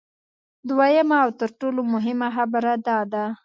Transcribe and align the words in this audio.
دویمه 0.67 1.17
او 1.23 1.29
تر 1.39 1.49
ټولو 1.59 1.79
مهمه 1.93 2.27
خبره 2.35 2.73
دا 2.87 2.99
ده 3.11 3.25